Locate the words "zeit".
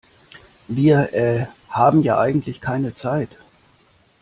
2.95-3.37